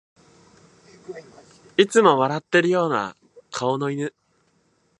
[1.77, 3.15] いつも笑ってるような
[3.51, 4.15] 顔の犬